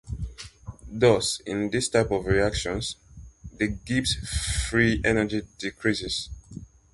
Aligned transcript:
Thus 0.91 1.41
in 1.41 1.69
this 1.69 1.87
type 1.87 2.09
of 2.09 2.25
reactions 2.25 2.95
the 3.59 3.67
Gibbs 3.67 4.15
free 4.67 4.99
energy 5.05 5.43
decreases. 5.59 6.31